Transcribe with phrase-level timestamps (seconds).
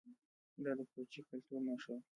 [0.63, 1.99] دا د کوچي کلتور نښه وه